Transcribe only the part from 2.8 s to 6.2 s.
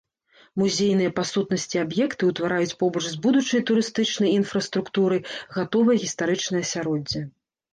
побач з будучай турыстычнай інфраструктурай гатовае